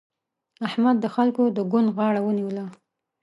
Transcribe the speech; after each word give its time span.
احمد 0.67 0.95
د 0.99 1.05
خلګو 1.15 1.43
د 1.57 1.59
ګوند 1.71 1.89
غاړه 1.97 2.21
ونيوله. 2.23 2.65